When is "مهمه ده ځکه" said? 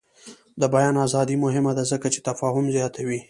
1.45-2.07